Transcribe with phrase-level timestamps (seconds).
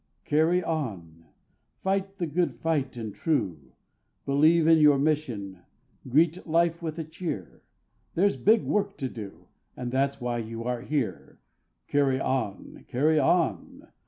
[0.25, 1.25] Carry on!
[1.83, 3.73] Fight the good fight and true;
[4.25, 5.59] Believe in your mission,
[6.09, 7.61] greet life with a cheer;
[8.15, 9.45] There's big work to do,
[9.77, 11.37] and that's why you are here.
[11.87, 12.83] Carry on!
[12.89, 13.89] Carry on!